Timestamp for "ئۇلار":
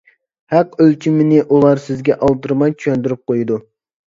1.57-1.83